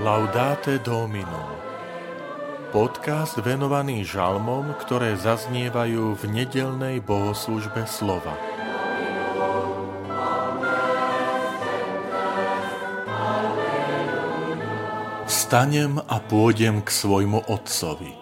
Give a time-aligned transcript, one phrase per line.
[0.00, 1.60] Laudate Domino
[2.72, 8.32] Podcast venovaný žalmom, ktoré zaznievajú v nedelnej bohoslužbe slova.
[15.28, 18.16] Vstanem a pôjdem k svojmu otcovi.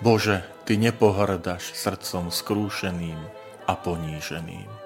[0.00, 3.18] Bože, Ty nepohrdaš srdcom skrúšeným
[3.68, 4.83] a poníženým.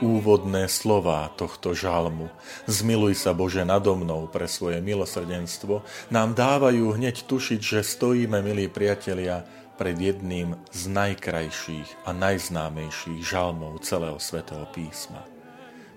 [0.00, 2.30] Úvodné slová tohto žalmu.
[2.70, 8.70] Zmiluj sa Bože nado mnou pre svoje milosrdenstvo, nám dávajú hneď tušiť, že stojíme, milí
[8.70, 9.42] priatelia,
[9.78, 15.22] pred jedným z najkrajších a najznámejších žalmov celého svätého písma.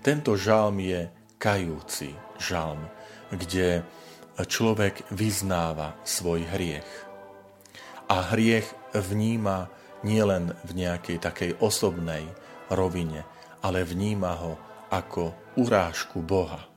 [0.06, 1.10] Tento žalm je
[1.42, 2.86] kajúci žalm,
[3.34, 3.82] kde
[4.38, 6.90] človek vyznáva svoj hriech.
[8.06, 9.66] A hriech vníma
[10.06, 12.22] nielen v nejakej takej osobnej
[12.70, 13.26] rovine,
[13.62, 14.52] ale vníma ho
[14.90, 16.68] ako urážku Boha.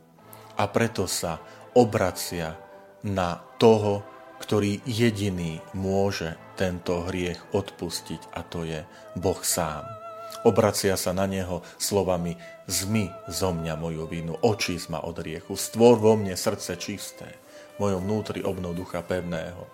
[0.56, 1.41] A preto sa
[1.75, 2.56] obracia
[3.03, 4.06] na toho,
[4.40, 8.85] ktorý jediný môže tento hriech odpustiť a to je
[9.19, 9.84] Boh sám.
[10.45, 12.38] Obracia sa na neho slovami
[12.69, 17.29] Zmy zo mňa moju vinu, očís ma od riechu, stvor vo mne srdce čisté,
[17.75, 19.66] v mojom vnútri obnov ducha pevného.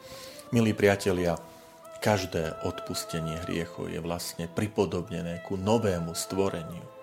[0.51, 1.39] Milí priatelia,
[2.01, 7.00] každé odpustenie hriechov je vlastne pripodobnené ku novému stvoreniu.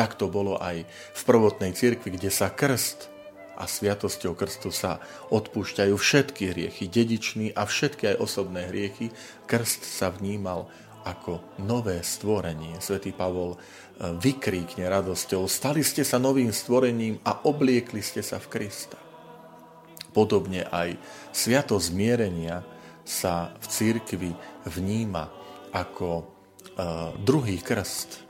[0.00, 3.12] Tak to bolo aj v prvotnej cirkvi, kde sa krst
[3.60, 4.96] a sviatosťou krstu sa
[5.28, 9.12] odpúšťajú všetky hriechy, dedičný a všetky aj osobné hriechy.
[9.44, 10.72] Krst sa vnímal
[11.04, 12.80] ako nové stvorenie.
[12.80, 13.58] Svetý Pavol e,
[14.16, 18.96] vykríkne radosťou, stali ste sa novým stvorením a obliekli ste sa v Krista.
[20.16, 20.96] Podobne aj
[21.36, 22.64] sviatosť zmierenia
[23.04, 24.32] sa v církvi
[24.64, 25.28] vníma
[25.76, 26.24] ako e,
[27.20, 28.24] druhý krst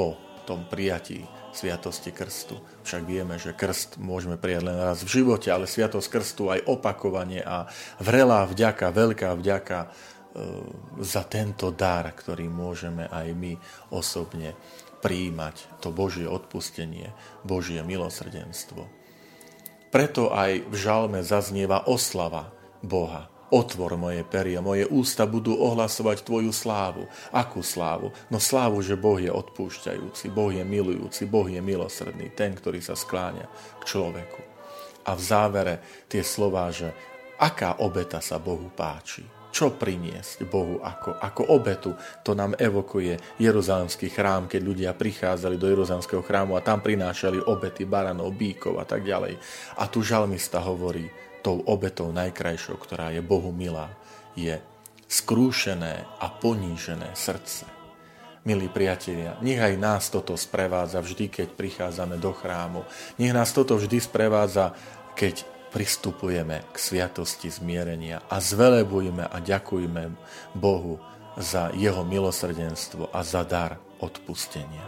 [0.00, 1.22] po tom prijatí
[1.54, 2.58] sviatosti krstu.
[2.82, 7.38] Však vieme, že krst môžeme prijať len raz v živote, ale sviatosť krstu aj opakovanie
[7.38, 7.70] a
[8.02, 9.88] vrelá vďaka, veľká vďaka e,
[11.06, 13.54] za tento dar, ktorý môžeme aj my
[13.94, 14.58] osobne
[14.98, 17.14] príjmať, to Božie odpustenie,
[17.46, 18.90] Božie milosrdenstvo.
[19.94, 22.50] Preto aj v žalme zaznieva oslava
[22.82, 27.10] Boha, Otvor moje peria, moje ústa budú ohlasovať Tvoju slávu.
[27.34, 28.14] Akú slávu?
[28.30, 32.94] No slávu, že Boh je odpúšťajúci, Boh je milujúci, Boh je milosrdný, ten, ktorý sa
[32.94, 34.40] skláňa k človeku.
[35.02, 35.74] A v závere
[36.06, 36.94] tie slová, že
[37.42, 41.90] aká obeta sa Bohu páči, čo priniesť Bohu ako, ako obetu.
[42.22, 47.82] To nám evokuje Jeruzalemský chrám, keď ľudia prichádzali do Jeruzalemského chrámu a tam prinášali obety
[47.82, 49.34] baranov, bíkov a tak ďalej.
[49.82, 51.10] A tu žalmista hovorí,
[51.40, 53.92] tou obetou najkrajšou, ktorá je Bohu milá,
[54.38, 54.60] je
[55.10, 57.66] skrúšené a ponížené srdce.
[58.40, 62.88] Milí priatelia, nech aj nás toto sprevádza vždy, keď prichádzame do chrámu.
[63.20, 64.72] Nech nás toto vždy sprevádza,
[65.12, 70.16] keď pristupujeme k sviatosti zmierenia a zvelebujeme a ďakujeme
[70.56, 70.98] Bohu
[71.36, 74.82] za jeho milosrdenstvo a za dar odpustenia.